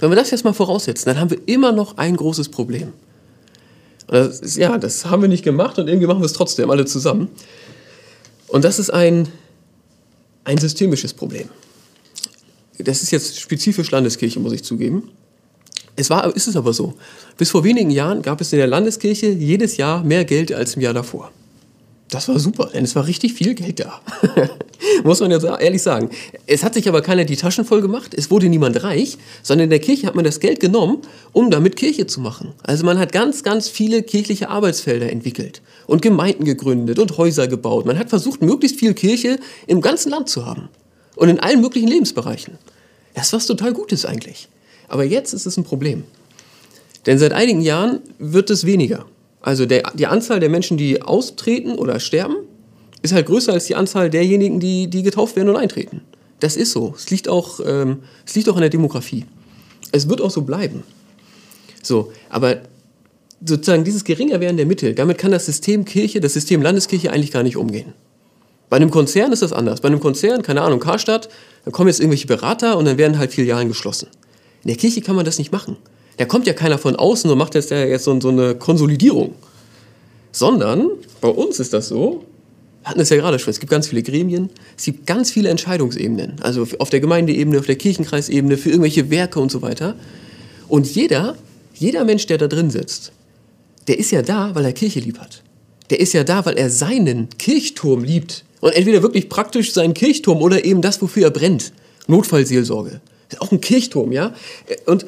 Wenn 0.00 0.10
wir 0.10 0.16
das 0.16 0.30
jetzt 0.30 0.44
mal 0.44 0.52
voraussetzen, 0.54 1.06
dann 1.06 1.20
haben 1.20 1.30
wir 1.30 1.40
immer 1.46 1.72
noch 1.72 1.98
ein 1.98 2.16
großes 2.16 2.48
Problem. 2.48 2.92
Das 4.06 4.56
ja, 4.56 4.76
das 4.78 5.06
haben 5.06 5.22
wir 5.22 5.28
nicht 5.28 5.44
gemacht 5.44 5.78
und 5.78 5.86
irgendwie 5.86 6.06
machen 6.06 6.20
wir 6.20 6.26
es 6.26 6.32
trotzdem 6.32 6.70
alle 6.70 6.84
zusammen. 6.84 7.28
Und 8.48 8.64
das 8.64 8.78
ist 8.78 8.90
ein, 8.90 9.28
ein 10.44 10.58
systemisches 10.58 11.14
Problem. 11.14 11.48
Das 12.78 13.02
ist 13.02 13.12
jetzt 13.12 13.38
spezifisch 13.38 13.90
Landeskirche, 13.90 14.40
muss 14.40 14.52
ich 14.52 14.64
zugeben. 14.64 15.10
Es 15.96 16.08
war, 16.10 16.34
ist 16.34 16.48
es 16.48 16.56
aber 16.56 16.72
so. 16.72 16.94
Bis 17.36 17.50
vor 17.50 17.62
wenigen 17.62 17.90
Jahren 17.90 18.22
gab 18.22 18.40
es 18.40 18.52
in 18.52 18.58
der 18.58 18.66
Landeskirche 18.66 19.28
jedes 19.28 19.76
Jahr 19.76 20.02
mehr 20.02 20.24
Geld 20.24 20.50
als 20.50 20.74
im 20.74 20.82
Jahr 20.82 20.94
davor. 20.94 21.30
Das 22.10 22.26
war 22.28 22.40
super, 22.40 22.70
denn 22.74 22.82
es 22.82 22.96
war 22.96 23.06
richtig 23.06 23.34
viel 23.34 23.54
Geld 23.54 23.78
da. 23.78 24.00
Muss 25.04 25.20
man 25.20 25.30
ja 25.30 25.58
ehrlich 25.58 25.82
sagen. 25.82 26.10
Es 26.46 26.64
hat 26.64 26.74
sich 26.74 26.88
aber 26.88 27.02
keiner 27.02 27.24
die 27.24 27.36
Taschen 27.36 27.64
voll 27.64 27.82
gemacht, 27.82 28.14
es 28.14 28.30
wurde 28.30 28.48
niemand 28.48 28.82
reich, 28.82 29.16
sondern 29.42 29.64
in 29.64 29.70
der 29.70 29.78
Kirche 29.78 30.06
hat 30.06 30.16
man 30.16 30.24
das 30.24 30.40
Geld 30.40 30.58
genommen, 30.58 30.98
um 31.32 31.50
damit 31.50 31.76
Kirche 31.76 32.08
zu 32.08 32.20
machen. 32.20 32.52
Also 32.64 32.84
man 32.84 32.98
hat 32.98 33.12
ganz, 33.12 33.44
ganz 33.44 33.68
viele 33.68 34.02
kirchliche 34.02 34.48
Arbeitsfelder 34.48 35.10
entwickelt 35.10 35.62
und 35.86 36.02
Gemeinden 36.02 36.44
gegründet 36.44 36.98
und 36.98 37.16
Häuser 37.16 37.46
gebaut. 37.46 37.86
Man 37.86 37.98
hat 37.98 38.10
versucht, 38.10 38.42
möglichst 38.42 38.78
viel 38.78 38.94
Kirche 38.94 39.38
im 39.68 39.80
ganzen 39.80 40.10
Land 40.10 40.28
zu 40.28 40.46
haben 40.46 40.68
und 41.14 41.28
in 41.28 41.38
allen 41.38 41.60
möglichen 41.60 41.88
Lebensbereichen. 41.88 42.58
Das 43.14 43.26
ist 43.26 43.32
was 43.32 43.46
total 43.46 43.72
Gutes 43.72 44.04
eigentlich. 44.04 44.48
Aber 44.88 45.04
jetzt 45.04 45.32
ist 45.32 45.46
es 45.46 45.56
ein 45.56 45.64
Problem. 45.64 46.02
Denn 47.06 47.18
seit 47.18 47.32
einigen 47.32 47.60
Jahren 47.60 48.00
wird 48.18 48.50
es 48.50 48.66
weniger. 48.66 49.06
Also 49.42 49.66
der, 49.66 49.90
die 49.94 50.06
Anzahl 50.06 50.40
der 50.40 50.48
Menschen, 50.48 50.76
die 50.76 51.02
austreten 51.02 51.72
oder 51.76 51.98
sterben, 52.00 52.36
ist 53.02 53.12
halt 53.12 53.26
größer 53.26 53.52
als 53.52 53.64
die 53.64 53.74
Anzahl 53.74 54.10
derjenigen, 54.10 54.60
die, 54.60 54.88
die 54.88 55.02
getauft 55.02 55.36
werden 55.36 55.48
und 55.48 55.56
eintreten. 55.56 56.02
Das 56.40 56.56
ist 56.56 56.72
so. 56.72 56.94
Es 56.96 57.10
liegt, 57.10 57.28
auch, 57.28 57.60
ähm, 57.64 58.00
es 58.26 58.34
liegt 58.34 58.48
auch 58.48 58.56
an 58.56 58.60
der 58.60 58.70
Demografie. 58.70 59.24
Es 59.92 60.08
wird 60.08 60.20
auch 60.20 60.30
so 60.30 60.42
bleiben. 60.42 60.82
So, 61.82 62.12
aber 62.28 62.58
sozusagen 63.44 63.84
dieses 63.84 64.04
Geringerwerden 64.04 64.56
der 64.56 64.66
Mittel, 64.66 64.94
damit 64.94 65.18
kann 65.18 65.30
das 65.30 65.46
System 65.46 65.84
Kirche, 65.84 66.20
das 66.20 66.34
System 66.34 66.60
Landeskirche 66.62 67.10
eigentlich 67.10 67.30
gar 67.30 67.42
nicht 67.42 67.56
umgehen. 67.56 67.94
Bei 68.68 68.76
einem 68.76 68.90
Konzern 68.90 69.32
ist 69.32 69.42
das 69.42 69.52
anders. 69.52 69.80
Bei 69.80 69.88
einem 69.88 70.00
Konzern, 70.00 70.42
keine 70.42 70.62
Ahnung, 70.62 70.78
Karstadt, 70.78 71.28
da 71.64 71.70
kommen 71.70 71.88
jetzt 71.88 72.00
irgendwelche 72.00 72.26
Berater 72.26 72.76
und 72.76 72.84
dann 72.84 72.98
werden 72.98 73.18
halt 73.18 73.32
Filialen 73.32 73.68
geschlossen. 73.68 74.08
In 74.62 74.68
der 74.68 74.76
Kirche 74.76 75.00
kann 75.00 75.16
man 75.16 75.24
das 75.24 75.38
nicht 75.38 75.52
machen. 75.52 75.76
Da 76.20 76.26
kommt 76.26 76.46
ja 76.46 76.52
keiner 76.52 76.76
von 76.76 76.96
außen 76.96 77.30
und 77.30 77.38
macht 77.38 77.54
jetzt, 77.54 77.70
jetzt 77.70 78.04
so, 78.04 78.20
so 78.20 78.28
eine 78.28 78.54
Konsolidierung. 78.54 79.36
Sondern 80.32 80.90
bei 81.22 81.28
uns 81.28 81.58
ist 81.58 81.72
das 81.72 81.88
so, 81.88 82.26
wir 82.82 82.90
hatten 82.90 83.00
es 83.00 83.08
ja 83.08 83.16
gerade 83.16 83.38
schon, 83.38 83.50
es 83.50 83.58
gibt 83.58 83.72
ganz 83.72 83.88
viele 83.88 84.02
Gremien, 84.02 84.50
es 84.76 84.84
gibt 84.84 85.06
ganz 85.06 85.30
viele 85.30 85.48
Entscheidungsebenen, 85.48 86.36
also 86.42 86.66
auf 86.78 86.90
der 86.90 87.00
Gemeindeebene, 87.00 87.58
auf 87.58 87.64
der 87.64 87.76
Kirchenkreisebene, 87.76 88.58
für 88.58 88.68
irgendwelche 88.68 89.08
Werke 89.08 89.40
und 89.40 89.50
so 89.50 89.62
weiter. 89.62 89.96
Und 90.68 90.94
jeder, 90.94 91.36
jeder 91.72 92.04
Mensch, 92.04 92.26
der 92.26 92.36
da 92.36 92.48
drin 92.48 92.68
sitzt, 92.68 93.12
der 93.88 93.98
ist 93.98 94.10
ja 94.10 94.20
da, 94.20 94.54
weil 94.54 94.66
er 94.66 94.74
Kirche 94.74 95.00
lieb 95.00 95.18
hat. 95.20 95.42
Der 95.88 96.00
ist 96.00 96.12
ja 96.12 96.22
da, 96.22 96.44
weil 96.44 96.58
er 96.58 96.68
seinen 96.68 97.30
Kirchturm 97.38 98.04
liebt. 98.04 98.44
Und 98.60 98.74
entweder 98.74 99.00
wirklich 99.00 99.30
praktisch 99.30 99.72
seinen 99.72 99.94
Kirchturm 99.94 100.42
oder 100.42 100.66
eben 100.66 100.82
das, 100.82 101.00
wofür 101.00 101.22
er 101.22 101.30
brennt. 101.30 101.72
Notfallseelsorge. 102.08 103.00
Auch 103.38 103.52
ein 103.52 103.62
Kirchturm, 103.62 104.12
ja? 104.12 104.34
Und 104.84 105.06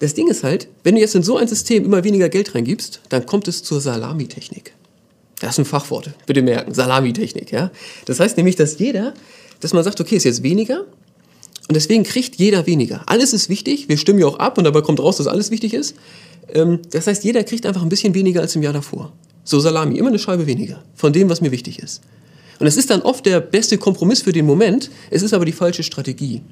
das 0.00 0.14
Ding 0.14 0.28
ist 0.28 0.42
halt, 0.42 0.68
wenn 0.82 0.94
du 0.94 1.00
jetzt 1.00 1.14
in 1.14 1.22
so 1.22 1.36
ein 1.36 1.46
System 1.46 1.84
immer 1.84 2.02
weniger 2.04 2.28
Geld 2.28 2.54
reingibst, 2.54 3.00
dann 3.10 3.26
kommt 3.26 3.46
es 3.48 3.62
zur 3.62 3.80
Salamitechnik. 3.80 4.74
Das 5.40 5.52
ist 5.52 5.58
ein 5.58 5.64
Fachwort, 5.64 6.10
bitte 6.26 6.42
merken, 6.42 6.74
Salamitechnik, 6.74 7.52
ja? 7.52 7.70
Das 8.06 8.18
heißt 8.18 8.36
nämlich, 8.36 8.56
dass 8.56 8.78
jeder, 8.78 9.14
dass 9.60 9.72
man 9.72 9.84
sagt, 9.84 10.00
okay, 10.00 10.16
ist 10.16 10.24
jetzt 10.24 10.42
weniger 10.42 10.84
und 11.68 11.74
deswegen 11.74 12.02
kriegt 12.02 12.36
jeder 12.36 12.66
weniger. 12.66 13.02
Alles 13.06 13.32
ist 13.32 13.48
wichtig, 13.48 13.88
wir 13.88 13.98
stimmen 13.98 14.18
ja 14.18 14.26
auch 14.26 14.38
ab 14.38 14.58
und 14.58 14.64
dabei 14.64 14.80
kommt 14.80 15.00
raus, 15.00 15.18
dass 15.18 15.26
alles 15.26 15.50
wichtig 15.50 15.74
ist. 15.74 15.94
Ähm, 16.52 16.80
das 16.90 17.06
heißt, 17.06 17.22
jeder 17.22 17.44
kriegt 17.44 17.66
einfach 17.66 17.82
ein 17.82 17.88
bisschen 17.90 18.14
weniger 18.14 18.40
als 18.40 18.56
im 18.56 18.62
Jahr 18.62 18.72
davor. 18.72 19.12
So 19.44 19.60
Salami, 19.60 19.98
immer 19.98 20.08
eine 20.08 20.18
Scheibe 20.18 20.46
weniger 20.46 20.82
von 20.94 21.12
dem, 21.12 21.28
was 21.28 21.40
mir 21.40 21.52
wichtig 21.52 21.78
ist. 21.78 22.02
Und 22.58 22.66
es 22.66 22.76
ist 22.76 22.90
dann 22.90 23.02
oft 23.02 23.24
der 23.24 23.40
beste 23.40 23.78
Kompromiss 23.78 24.22
für 24.22 24.32
den 24.32 24.46
Moment, 24.46 24.90
es 25.10 25.22
ist 25.22 25.32
aber 25.32 25.44
die 25.44 25.52
falsche 25.52 25.82
Strategie. 25.82 26.42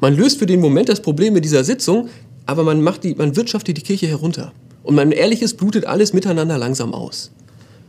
Man 0.00 0.16
löst 0.16 0.38
für 0.38 0.46
den 0.46 0.60
Moment 0.60 0.88
das 0.88 1.00
Problem 1.00 1.32
mit 1.34 1.44
dieser 1.44 1.64
Sitzung, 1.64 2.08
aber 2.46 2.64
man, 2.64 2.82
macht 2.82 3.04
die, 3.04 3.14
man 3.14 3.36
wirtschaftet 3.36 3.76
die 3.76 3.82
Kirche 3.82 4.06
herunter. 4.06 4.52
Und 4.82 4.94
man 4.94 5.12
ehrliches 5.12 5.54
blutet 5.54 5.84
alles 5.84 6.12
miteinander 6.12 6.58
langsam 6.58 6.92
aus. 6.92 7.30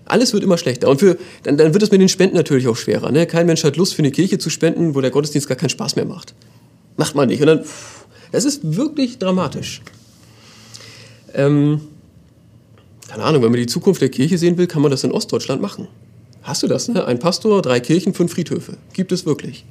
Alles 0.05 0.33
wird 0.33 0.43
immer 0.43 0.57
schlechter. 0.57 0.89
Und 0.89 0.99
für, 0.99 1.17
dann, 1.43 1.57
dann 1.57 1.73
wird 1.73 1.81
es 1.81 1.91
mit 1.91 2.01
den 2.01 2.09
Spenden 2.09 2.35
natürlich 2.35 2.67
auch 2.67 2.75
schwerer. 2.75 3.11
Ne? 3.11 3.25
Kein 3.25 3.45
Mensch 3.45 3.63
hat 3.63 3.77
Lust, 3.77 3.95
für 3.95 4.01
eine 4.01 4.11
Kirche 4.11 4.37
zu 4.37 4.49
spenden, 4.49 4.95
wo 4.95 5.01
der 5.01 5.11
Gottesdienst 5.11 5.47
gar 5.47 5.57
keinen 5.57 5.69
Spaß 5.69 5.95
mehr 5.95 6.05
macht. 6.05 6.33
Macht 6.97 7.15
man 7.15 7.29
nicht. 7.29 7.41
Und 7.41 7.47
dann, 7.47 7.63
das 8.31 8.45
ist 8.45 8.75
wirklich 8.75 9.17
dramatisch. 9.17 9.81
Ähm, 11.33 11.81
keine 13.07 13.23
Ahnung, 13.23 13.43
wenn 13.43 13.51
man 13.51 13.59
die 13.59 13.67
Zukunft 13.67 14.01
der 14.01 14.09
Kirche 14.09 14.37
sehen 14.37 14.57
will, 14.57 14.67
kann 14.67 14.81
man 14.81 14.91
das 14.91 15.03
in 15.03 15.11
Ostdeutschland 15.11 15.61
machen. 15.61 15.87
Hast 16.43 16.61
du 16.61 16.67
das, 16.67 16.89
ne? 16.89 17.05
Ein 17.05 17.19
Pastor, 17.19 17.61
drei 17.61 17.79
Kirchen, 17.79 18.13
fünf 18.13 18.33
Friedhöfe. 18.33 18.77
Gibt 18.93 19.11
es 19.11 19.25
wirklich. 19.25 19.65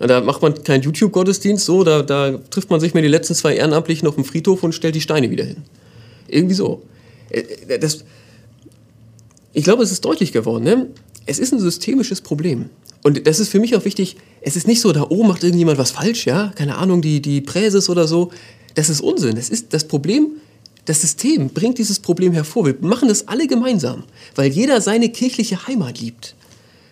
Da 0.00 0.22
macht 0.22 0.40
man 0.40 0.62
keinen 0.64 0.82
YouTube-Gottesdienst, 0.82 1.64
so, 1.64 1.84
da, 1.84 2.02
da 2.02 2.38
trifft 2.50 2.70
man 2.70 2.80
sich 2.80 2.94
mit 2.94 3.04
den 3.04 3.10
letzten 3.10 3.34
zwei 3.34 3.54
Ehrenamtlichen 3.54 4.08
auf 4.08 4.14
dem 4.14 4.24
Friedhof 4.24 4.62
und 4.62 4.74
stellt 4.74 4.94
die 4.94 5.00
Steine 5.00 5.30
wieder 5.30 5.44
hin. 5.44 5.58
Irgendwie 6.26 6.54
so. 6.54 6.82
Äh, 7.28 7.40
äh, 7.68 7.78
das, 7.78 8.04
ich 9.52 9.64
glaube, 9.64 9.82
es 9.82 9.92
ist 9.92 10.04
deutlich 10.04 10.32
geworden. 10.32 10.64
Ne? 10.64 10.88
Es 11.26 11.38
ist 11.38 11.52
ein 11.52 11.60
systemisches 11.60 12.22
Problem. 12.22 12.70
Und 13.02 13.26
das 13.26 13.40
ist 13.40 13.50
für 13.50 13.60
mich 13.60 13.76
auch 13.76 13.84
wichtig, 13.84 14.16
es 14.40 14.56
ist 14.56 14.66
nicht 14.66 14.80
so, 14.80 14.92
da 14.92 15.02
oben 15.02 15.28
macht 15.28 15.44
irgendjemand 15.44 15.78
was 15.78 15.90
falsch, 15.90 16.26
ja, 16.26 16.52
keine 16.54 16.76
Ahnung, 16.76 17.02
die, 17.02 17.20
die 17.20 17.40
Präses 17.40 17.88
oder 17.90 18.06
so. 18.06 18.30
Das 18.74 18.88
ist 18.88 19.00
Unsinn. 19.00 19.36
Das 19.36 19.50
ist 19.50 19.72
das 19.74 19.84
Problem, 19.84 20.32
das 20.86 21.02
System 21.02 21.50
bringt 21.50 21.78
dieses 21.78 21.98
Problem 21.98 22.32
hervor. 22.32 22.66
Wir 22.66 22.76
machen 22.80 23.08
das 23.08 23.28
alle 23.28 23.46
gemeinsam, 23.46 24.04
weil 24.34 24.50
jeder 24.50 24.80
seine 24.80 25.10
kirchliche 25.10 25.66
Heimat 25.66 26.00
liebt. 26.00 26.34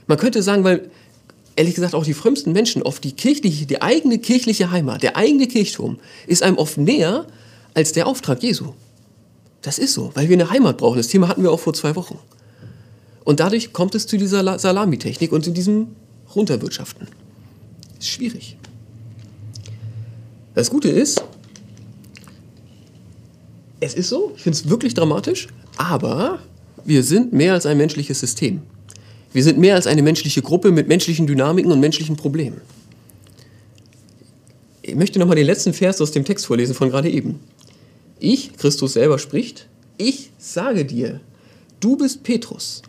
Man 0.07 0.19
könnte 0.19 0.43
sagen, 0.43 0.65
weil 0.65 0.91
ehrlich 1.59 1.75
gesagt 1.75 1.95
auch 1.95 2.05
die 2.05 2.15
frömmsten 2.15 2.53
Menschen 2.53 2.83
oft 2.83 3.03
die 3.03 3.12
kirchliche, 3.12 3.67
die 3.67 3.83
eigene 3.83 4.19
kirchliche 4.19 4.71
Heimat, 4.71 5.03
der 5.03 5.17
eigene 5.17 5.49
Kirchturm 5.49 5.99
ist 6.29 6.43
einem 6.43 6.57
oft 6.57 6.79
näher 6.79 7.27
als 7.75 7.93
der 7.93 8.07
Auftrag 8.07 8.43
Jesu. 8.43 8.75
Das 9.62 9.79
ist 9.79 9.93
so, 9.93 10.12
weil 10.15 10.29
wir 10.29 10.37
eine 10.37 10.50
Heimat 10.50 10.79
brauchen. 10.79 10.99
Das 10.99 11.09
Thema 11.09 11.27
hatten 11.27 11.43
wir 11.43 11.50
auch 11.50 11.59
vor 11.59 11.75
zwei 11.75 11.97
Wochen. 11.97 12.19
Und 13.25 13.41
dadurch 13.41 13.73
kommt 13.73 13.97
es 13.97 14.07
zu 14.07 14.17
dieser 14.17 14.59
Salamitechnik 14.59 15.33
und 15.33 15.45
zu 15.45 15.50
diesem 15.50 15.88
Runterwirtschaften. 16.35 17.09
Ist 17.99 18.09
schwierig. 18.09 18.57
Das 20.55 20.71
Gute 20.71 20.88
ist, 20.88 21.23
es 23.81 23.95
ist 23.95 24.09
so, 24.09 24.33
ich 24.37 24.43
finde 24.43 24.59
es 24.59 24.69
wirklich 24.69 24.95
dramatisch, 24.95 25.49
aber 25.77 26.38
wir 26.85 27.03
sind 27.03 27.33
mehr 27.33 27.53
als 27.53 27.67
ein 27.67 27.77
menschliches 27.77 28.21
System. 28.21 28.62
Wir 29.38 29.45
sind 29.45 29.57
mehr 29.57 29.76
als 29.76 29.87
eine 29.87 30.02
menschliche 30.02 30.42
Gruppe 30.42 30.73
mit 30.73 30.88
menschlichen 30.88 31.28
Dynamiken 31.28 31.71
und 31.71 31.78
menschlichen 31.78 32.16
Problemen. 32.16 32.61
Ich 34.83 34.97
möchte 34.97 35.21
nochmal 35.21 35.37
den 35.37 35.47
letzten 35.47 35.73
Vers 35.73 36.00
aus 36.00 36.11
dem 36.11 36.25
Text 36.25 36.45
vorlesen 36.45 36.75
von 36.75 36.90
gerade 36.90 37.09
eben. 37.09 37.38
Ich, 38.18 38.57
Christus 38.57 38.95
selber 38.95 39.16
spricht, 39.21 39.68
ich 39.97 40.33
sage 40.38 40.85
dir, 40.85 41.21
du 41.78 41.97
bist 41.97 42.25
Petrus. 42.25 42.83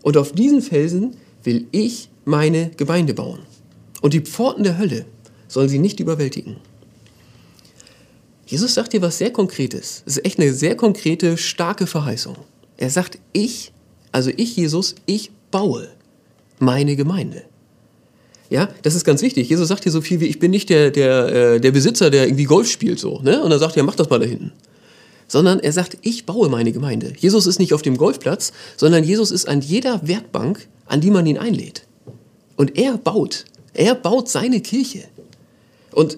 Und 0.00 0.16
auf 0.16 0.32
diesen 0.32 0.62
Felsen 0.62 1.14
will 1.44 1.66
ich 1.72 2.08
meine 2.24 2.70
Gemeinde 2.78 3.12
bauen. 3.12 3.40
Und 4.00 4.14
die 4.14 4.22
Pforten 4.22 4.64
der 4.64 4.78
Hölle 4.78 5.04
sollen 5.46 5.68
sie 5.68 5.78
nicht 5.78 6.00
überwältigen. 6.00 6.56
Jesus 8.46 8.72
sagt 8.72 8.94
dir 8.94 9.02
was 9.02 9.18
sehr 9.18 9.30
Konkretes. 9.30 10.04
Es 10.06 10.16
ist 10.16 10.24
echt 10.24 10.40
eine 10.40 10.54
sehr 10.54 10.74
konkrete, 10.74 11.36
starke 11.36 11.86
Verheißung. 11.86 12.38
Er 12.78 12.88
sagt, 12.88 13.18
ich, 13.34 13.72
also 14.10 14.30
ich, 14.34 14.56
Jesus, 14.56 14.94
ich 15.04 15.32
baue 15.50 15.88
meine 16.58 16.96
Gemeinde. 16.96 17.42
Ja, 18.48 18.68
das 18.82 18.94
ist 18.94 19.04
ganz 19.04 19.22
wichtig. 19.22 19.48
Jesus 19.48 19.68
sagt 19.68 19.82
hier 19.82 19.92
so 19.92 20.00
viel 20.00 20.20
wie, 20.20 20.26
ich 20.26 20.38
bin 20.38 20.50
nicht 20.50 20.70
der, 20.70 20.90
der, 20.90 21.26
äh, 21.26 21.60
der 21.60 21.72
Besitzer, 21.72 22.10
der 22.10 22.26
irgendwie 22.26 22.44
Golf 22.44 22.70
spielt 22.70 22.98
so. 22.98 23.20
Ne? 23.20 23.42
Und 23.42 23.50
dann 23.50 23.58
sagt 23.58 23.76
er, 23.76 23.82
mach 23.82 23.96
das 23.96 24.08
mal 24.08 24.20
da 24.20 24.26
hinten. 24.26 24.52
Sondern 25.26 25.58
er 25.58 25.72
sagt, 25.72 25.98
ich 26.02 26.26
baue 26.26 26.48
meine 26.48 26.70
Gemeinde. 26.70 27.12
Jesus 27.18 27.46
ist 27.46 27.58
nicht 27.58 27.74
auf 27.74 27.82
dem 27.82 27.96
Golfplatz, 27.96 28.52
sondern 28.76 29.02
Jesus 29.02 29.32
ist 29.32 29.48
an 29.48 29.60
jeder 29.60 30.06
Werkbank, 30.06 30.68
an 30.86 31.00
die 31.00 31.10
man 31.10 31.26
ihn 31.26 31.38
einlädt. 31.38 31.82
Und 32.56 32.78
er 32.78 32.96
baut. 32.96 33.44
Er 33.74 33.96
baut 33.96 34.28
seine 34.28 34.60
Kirche. 34.60 35.04
Und 35.90 36.16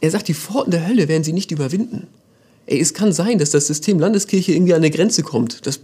er 0.00 0.10
sagt, 0.10 0.28
die 0.28 0.34
Pforten 0.34 0.70
der 0.70 0.86
Hölle 0.86 1.08
werden 1.08 1.24
sie 1.24 1.32
nicht 1.32 1.50
überwinden. 1.50 2.06
Ey, 2.66 2.80
es 2.80 2.94
kann 2.94 3.12
sein, 3.12 3.38
dass 3.38 3.50
das 3.50 3.66
System 3.66 3.98
Landeskirche 3.98 4.52
irgendwie 4.52 4.74
an 4.74 4.78
eine 4.78 4.90
Grenze 4.90 5.22
kommt. 5.22 5.66
Das, 5.66 5.80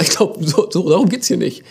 ich 0.00 0.10
glaube, 0.10 0.44
so, 0.46 0.70
so, 0.70 0.88
darum 0.88 1.08
geht 1.08 1.22
es 1.22 1.28
hier 1.28 1.36
nicht. 1.36 1.62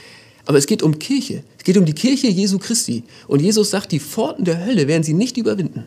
Aber 0.45 0.57
es 0.57 0.65
geht 0.65 0.81
um 0.81 0.97
Kirche. 0.97 1.43
Es 1.57 1.63
geht 1.63 1.77
um 1.77 1.85
die 1.85 1.93
Kirche 1.93 2.27
Jesu 2.27 2.57
Christi. 2.57 3.03
Und 3.27 3.41
Jesus 3.41 3.69
sagt, 3.69 3.91
die 3.91 3.99
Pforten 3.99 4.45
der 4.45 4.65
Hölle 4.65 4.87
werden 4.87 5.03
sie 5.03 5.13
nicht 5.13 5.37
überwinden. 5.37 5.85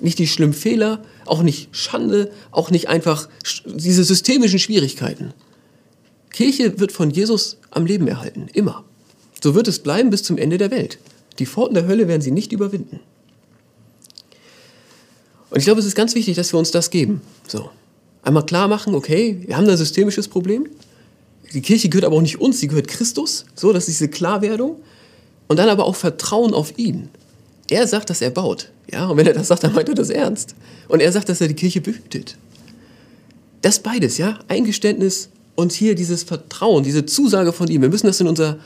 Nicht 0.00 0.18
die 0.18 0.26
schlimmen 0.26 0.52
Fehler, 0.52 1.04
auch 1.26 1.42
nicht 1.42 1.68
Schande, 1.72 2.30
auch 2.50 2.70
nicht 2.70 2.88
einfach 2.88 3.28
diese 3.64 4.04
systemischen 4.04 4.58
Schwierigkeiten. 4.58 5.32
Kirche 6.30 6.78
wird 6.78 6.92
von 6.92 7.10
Jesus 7.10 7.58
am 7.70 7.86
Leben 7.86 8.08
erhalten. 8.08 8.48
Immer. 8.52 8.84
So 9.42 9.54
wird 9.54 9.68
es 9.68 9.80
bleiben 9.80 10.10
bis 10.10 10.22
zum 10.22 10.38
Ende 10.38 10.58
der 10.58 10.70
Welt. 10.70 10.98
Die 11.38 11.46
Pforten 11.46 11.74
der 11.74 11.86
Hölle 11.86 12.08
werden 12.08 12.22
sie 12.22 12.30
nicht 12.30 12.52
überwinden. 12.52 13.00
Und 15.50 15.58
ich 15.58 15.64
glaube, 15.64 15.80
es 15.80 15.86
ist 15.86 15.94
ganz 15.94 16.14
wichtig, 16.14 16.36
dass 16.36 16.52
wir 16.52 16.58
uns 16.58 16.70
das 16.70 16.90
geben. 16.90 17.20
So. 17.46 17.70
Einmal 18.22 18.46
klar 18.46 18.68
machen, 18.68 18.94
okay, 18.94 19.42
wir 19.44 19.56
haben 19.56 19.68
ein 19.68 19.76
systemisches 19.76 20.28
Problem. 20.28 20.68
Die 21.54 21.62
Kirche 21.62 21.88
gehört 21.88 22.04
aber 22.04 22.16
auch 22.16 22.22
nicht 22.22 22.40
uns, 22.40 22.60
sie 22.60 22.68
gehört 22.68 22.88
Christus. 22.88 23.44
So, 23.54 23.72
das 23.72 23.88
ist 23.88 24.00
diese 24.00 24.08
Klarwerdung. 24.08 24.76
Und 25.48 25.58
dann 25.58 25.68
aber 25.68 25.84
auch 25.84 25.96
Vertrauen 25.96 26.54
auf 26.54 26.78
ihn. 26.78 27.08
Er 27.68 27.86
sagt, 27.86 28.10
dass 28.10 28.22
er 28.22 28.30
baut. 28.30 28.70
Ja, 28.90 29.06
und 29.06 29.16
wenn 29.16 29.26
er 29.26 29.34
das 29.34 29.48
sagt, 29.48 29.64
dann 29.64 29.74
meint 29.74 29.88
er 29.88 29.94
das 29.94 30.10
ernst. 30.10 30.54
Und 30.88 31.00
er 31.00 31.12
sagt, 31.12 31.28
dass 31.28 31.40
er 31.40 31.48
die 31.48 31.54
Kirche 31.54 31.80
behütet. 31.80 32.36
Das 33.60 33.80
beides, 33.80 34.18
ja, 34.18 34.38
Eingeständnis 34.48 35.28
und 35.54 35.72
hier 35.72 35.94
dieses 35.94 36.22
Vertrauen, 36.22 36.82
diese 36.82 37.06
Zusage 37.06 37.52
von 37.52 37.68
ihm. 37.68 37.82
Wir 37.82 37.88
müssen 37.88 38.06
das 38.06 38.20
in 38.20 38.26
unser, 38.26 38.58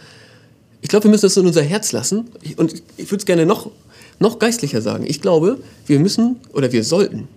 ich 0.81 0.89
glaube, 0.89 1.05
wir 1.05 1.11
müssen 1.11 1.27
das 1.27 1.37
in 1.37 1.47
unser 1.47 1.63
Herz 1.63 1.93
lassen. 1.93 2.29
Und 2.57 2.83
ich 2.97 3.11
würde 3.11 3.23
es 3.23 3.27
gerne 3.27 3.47
noch, 3.47 3.71
noch 4.19 4.39
geistlicher 4.39 4.81
sagen. 4.81 5.05
Ich 5.07 5.21
glaube, 5.21 5.59
wir 5.87 5.99
müssen 5.99 6.37
oder 6.53 6.73
wir 6.73 6.85
sollten, 6.85 7.29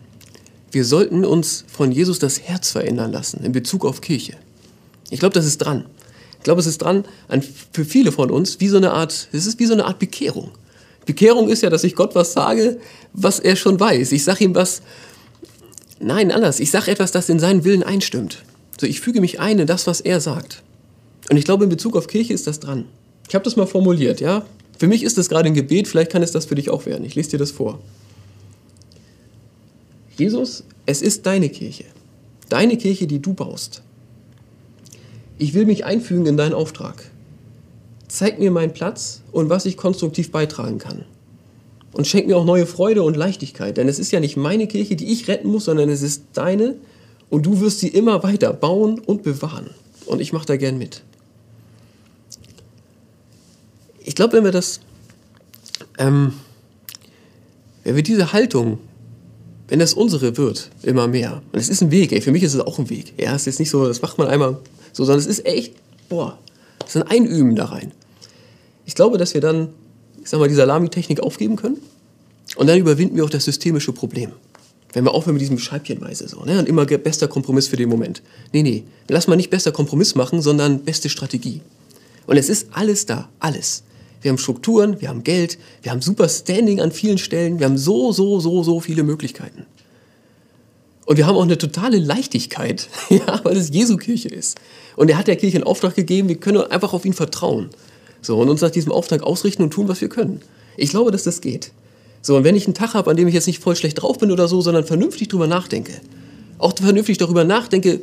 wir 0.72 0.86
sollten 0.86 1.26
uns 1.26 1.66
von 1.68 1.92
Jesus 1.92 2.20
das 2.20 2.42
Herz 2.42 2.72
verändern 2.72 3.12
lassen 3.12 3.44
in 3.44 3.52
Bezug 3.52 3.86
auf 3.86 4.02
Kirche. 4.02 4.38
Ich 5.10 5.20
glaube, 5.20 5.34
das 5.34 5.46
ist 5.46 5.60
dran. 5.60 5.86
Ich 6.38 6.44
glaube, 6.44 6.62
es 6.62 6.68
ist 6.68 6.80
dran 6.80 7.04
an, 7.28 7.44
für 7.72 7.84
viele 7.84 8.12
von 8.12 8.32
uns 8.32 8.60
wie 8.60 8.70
so 8.70 8.78
eine 8.78 8.92
Art, 8.92 9.28
es 9.32 9.46
ist 9.46 9.60
wie 9.60 9.66
so 9.66 9.74
eine 9.74 9.86
Art 9.86 10.00
Bekehrung. 10.00 10.52
Bekehrung 11.06 11.50
ist 11.50 11.64
ja, 11.64 11.70
dass 11.70 11.84
ich 11.84 11.96
Gott 11.96 12.16
was 12.16 12.34
sage, 12.34 12.80
was 13.14 13.40
er 13.40 13.56
schon 13.56 13.80
weiß. 13.80 14.12
Ich 14.12 14.24
sage 14.24 14.44
ihm 14.44 14.56
was, 14.56 14.82
nein, 16.00 16.32
anders. 16.32 16.60
Ich 16.60 16.72
sage 16.72 16.92
etwas, 16.92 17.12
das 17.12 17.30
in 17.30 17.40
seinen 17.40 17.64
Willen 17.64 17.84
einstimmt. 17.84 18.44
So, 18.80 18.86
ich 18.88 19.02
füge 19.02 19.20
mich 19.20 19.40
ein 19.40 19.60
in 19.60 19.68
das, 19.68 19.88
was 19.88 20.02
er 20.02 20.22
sagt. 20.22 20.64
Und 21.30 21.38
ich 21.38 21.46
glaube, 21.46 21.64
in 21.66 21.70
Bezug 21.70 21.96
auf 21.96 22.08
Kirche 22.08 22.34
ist 22.34 22.48
das 22.48 22.60
dran. 22.60 22.86
Ich 23.28 23.36
habe 23.36 23.44
das 23.44 23.56
mal 23.56 23.68
formuliert, 23.68 24.22
ja. 24.22 24.46
Für 24.78 24.88
mich 24.88 25.04
ist 25.04 25.18
das 25.18 25.28
gerade 25.28 25.48
ein 25.48 25.54
Gebet, 25.54 25.88
vielleicht 25.88 26.12
kann 26.12 26.24
es 26.24 26.32
das 26.32 26.46
für 26.46 26.56
dich 26.56 26.70
auch 26.70 26.86
werden. 26.86 27.04
Ich 27.04 27.16
lese 27.16 27.32
dir 27.32 27.38
das 27.38 27.52
vor. 27.52 27.80
Jesus, 30.18 30.64
es 30.86 31.02
ist 31.02 31.26
deine 31.26 31.50
Kirche. 31.50 31.86
Deine 32.48 32.78
Kirche, 32.78 33.08
die 33.08 33.22
du 33.22 33.34
baust. 33.34 33.82
Ich 35.40 35.54
will 35.54 35.66
mich 35.66 35.86
einfügen 35.86 36.26
in 36.26 36.36
deinen 36.36 36.54
Auftrag. 36.54 37.10
Zeig 38.10 38.40
mir 38.40 38.52
meinen 38.52 38.74
Platz 38.74 39.22
und 39.32 39.50
was 39.50 39.66
ich 39.66 39.78
konstruktiv 39.78 40.32
beitragen 40.32 40.80
kann. 40.80 41.06
Und 41.94 42.08
schenk 42.08 42.28
mir 42.28 42.38
auch 42.38 42.46
neue 42.46 42.66
Freude 42.66 43.04
und 43.04 43.16
Leichtigkeit, 43.16 43.78
denn 43.78 43.88
es 43.88 44.00
ist 44.00 44.12
ja 44.12 44.20
nicht 44.20 44.36
meine 44.36 44.68
Kirche, 44.68 44.98
die 44.98 45.12
ich 45.12 45.30
retten 45.30 45.48
muss, 45.48 45.66
sondern 45.66 45.90
es 45.90 46.02
ist 46.02 46.24
deine 46.34 46.76
und 47.30 47.46
du 47.46 47.62
wirst 47.62 47.80
sie 47.80 47.88
immer 47.88 48.22
weiter 48.22 48.52
bauen 48.52 49.00
und 49.00 49.24
bewahren. 49.24 49.70
Und 50.06 50.20
ich 50.20 50.34
mache 50.34 50.46
da 50.46 50.58
gern 50.58 50.78
mit. 50.78 51.04
Ich 54.04 54.16
glaube, 54.16 54.34
wenn 54.34 54.44
wir 54.44 54.52
das, 54.52 54.82
ähm, 55.98 56.34
wenn 57.86 57.96
wir 57.96 58.04
diese 58.04 58.34
Haltung, 58.34 58.80
wenn 59.70 59.80
das 59.80 59.94
unsere 59.94 60.36
wird, 60.36 60.70
immer 60.84 61.08
mehr, 61.08 61.42
und 61.54 61.60
es 61.60 61.70
ist 61.70 61.82
ein 61.82 61.92
Weg, 61.92 62.12
ey, 62.12 62.20
für 62.20 62.32
mich 62.32 62.44
ist 62.44 62.56
es 62.56 62.60
auch 62.60 62.78
ein 62.78 62.90
Weg. 62.90 63.14
Ja, 63.18 63.36
es 63.36 63.48
ist 63.48 63.60
nicht 63.60 63.70
so, 63.70 63.88
das 63.88 64.02
macht 64.02 64.18
man 64.18 64.28
einmal 64.28 64.58
so, 64.94 65.06
sondern 65.06 65.20
es 65.20 65.28
ist 65.28 65.46
echt, 65.46 65.76
boah, 66.10 66.38
es 66.86 66.96
ist 66.96 67.02
ein 67.02 67.08
Einüben 67.08 67.56
da 67.56 67.66
rein. 67.66 67.92
Ich 68.86 68.96
glaube, 68.96 69.18
dass 69.18 69.34
wir 69.34 69.42
dann, 69.42 69.70
ich 70.22 70.30
sag 70.30 70.40
mal, 70.40 70.50
die 70.50 70.56
Salamitechnik 70.56 71.20
aufgeben 71.20 71.56
können 71.56 71.78
und 72.56 72.68
dann 72.68 72.80
überwinden 72.80 73.16
wir 73.16 73.24
auch 73.24 73.30
das 73.30 73.46
systemische 73.46 73.94
Problem. 73.94 74.32
Wenn 74.94 75.04
wir 75.04 75.14
aufhören 75.14 75.36
mit 75.36 75.42
diesem 75.42 75.60
Scheibchenweise 75.60 76.28
so, 76.28 76.44
ne? 76.44 76.58
Und 76.58 76.68
immer 76.68 76.86
bester 76.86 77.28
Kompromiss 77.28 77.68
für 77.68 77.78
den 77.78 77.90
Moment. 77.90 78.24
Nee, 78.52 78.64
nee, 78.64 78.84
lass 79.08 79.28
mal 79.28 79.36
nicht 79.36 79.52
bester 79.52 79.72
Kompromiss 79.72 80.16
machen, 80.16 80.42
sondern 80.42 80.80
beste 80.80 81.10
Strategie. 81.10 81.62
Und 82.26 82.38
es 82.38 82.50
ist 82.50 82.70
alles 82.72 83.06
da, 83.06 83.30
alles. 83.40 83.84
Wir 84.22 84.30
haben 84.30 84.38
Strukturen, 84.38 85.00
wir 85.00 85.10
haben 85.10 85.24
Geld, 85.24 85.58
wir 85.82 85.92
haben 85.92 86.02
super 86.02 86.28
Standing 86.28 86.82
an 86.82 86.92
vielen 86.92 87.18
Stellen, 87.18 87.60
wir 87.60 87.68
haben 87.68 87.78
so, 87.78 88.12
so, 88.12 88.40
so, 88.40 88.64
so 88.64 88.80
viele 88.80 89.04
Möglichkeiten. 89.04 89.66
Und 91.10 91.18
wir 91.18 91.26
haben 91.26 91.38
auch 91.38 91.42
eine 91.42 91.58
totale 91.58 91.98
Leichtigkeit, 91.98 92.88
ja, 93.10 93.42
weil 93.44 93.58
es 93.58 93.72
Jesu 93.72 93.98
Kirche 93.98 94.30
ist. 94.30 94.60
Und 94.96 95.10
er 95.10 95.18
hat 95.18 95.26
der 95.26 95.38
Kirche 95.38 95.58
einen 95.58 95.64
Auftrag 95.64 95.96
gegeben, 95.96 96.30
wir 96.30 96.36
können 96.36 96.62
einfach 96.62 96.94
auf 96.94 97.04
ihn 97.04 97.14
vertrauen. 97.14 97.72
So, 98.22 98.38
und 98.38 98.48
uns 98.48 98.62
nach 98.62 98.70
diesem 98.70 98.92
Auftrag 98.92 99.24
ausrichten 99.24 99.64
und 99.64 99.72
tun, 99.72 99.88
was 99.88 100.02
wir 100.02 100.10
können. 100.10 100.42
Ich 100.78 100.92
glaube, 100.92 101.10
dass 101.10 101.24
das 101.24 101.42
geht. 101.42 101.72
So, 102.22 102.38
und 102.38 102.44
wenn 102.44 102.56
ich 102.56 102.68
einen 102.68 102.76
Tag 102.76 102.94
habe, 102.94 103.10
an 103.10 103.18
dem 103.18 103.28
ich 103.28 103.34
jetzt 103.34 103.48
nicht 103.48 103.58
voll 103.58 103.76
schlecht 103.76 104.04
drauf 104.04 104.20
bin 104.20 104.32
oder 104.32 104.48
so, 104.48 104.62
sondern 104.62 104.86
vernünftig 104.86 105.30
drüber 105.30 105.48
nachdenke, 105.48 105.94
auch 106.60 106.78
vernünftig 106.78 107.18
darüber 107.18 107.44
nachdenke, 107.44 108.02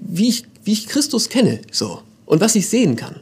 wie 0.00 0.30
ich, 0.30 0.42
wie 0.64 0.72
ich 0.72 0.88
Christus 0.88 1.28
kenne, 1.28 1.60
so, 1.70 2.00
und 2.26 2.40
was 2.40 2.56
ich 2.56 2.68
sehen 2.68 2.96
kann, 2.96 3.20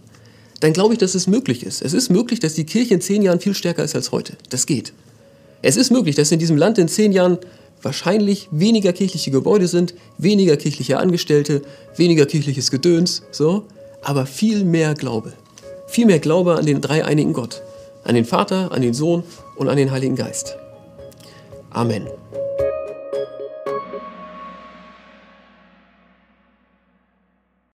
dann 0.61 0.73
glaube 0.73 0.94
ich, 0.94 1.00
dass 1.00 1.14
es 1.14 1.26
möglich 1.26 1.64
ist. 1.64 1.82
Es 1.82 1.92
ist 1.92 2.08
möglich, 2.08 2.40
dass 2.40 2.54
die 2.54 2.64
Kirche 2.64 2.94
in 2.94 3.02
zehn 3.02 3.20
Jahren 3.20 3.40
viel 3.40 3.52
stärker 3.52 3.85
ist 3.85 3.94
als 3.94 4.11
heute. 4.11 4.38
Das 4.49 4.64
geht. 4.64 4.94
Es 5.61 5.76
ist 5.76 5.90
möglich, 5.90 6.16
dass 6.16 6.32
in 6.32 6.38
diesem 6.38 6.56
Land 6.56 6.78
in 6.78 6.88
zehn 6.88 7.12
Jahren 7.12 7.37
wahrscheinlich 7.82 8.49
weniger 8.50 8.92
kirchliche 8.92 9.30
Gebäude 9.30 9.68
sind, 9.68 9.94
weniger 10.18 10.56
kirchliche 10.56 10.99
Angestellte, 10.99 11.62
weniger 11.97 12.26
kirchliches 12.26 12.70
Gedöns, 12.70 13.23
so. 13.30 13.64
aber 14.02 14.26
viel 14.26 14.64
mehr 14.64 14.94
Glaube. 14.94 15.32
Viel 15.87 16.06
mehr 16.06 16.18
Glaube 16.18 16.56
an 16.56 16.66
den 16.66 16.80
dreieinigen 16.80 17.32
Gott. 17.32 17.62
An 18.04 18.14
den 18.14 18.25
Vater, 18.25 18.73
an 18.73 18.82
den 18.82 18.94
Sohn 18.94 19.23
und 19.56 19.68
an 19.68 19.76
den 19.76 19.90
Heiligen 19.90 20.16
Geist. 20.16 20.56
Amen. 21.70 22.06